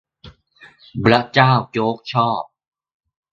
[1.03, 2.43] บร๊ะเจ้าโจ๊กชอบ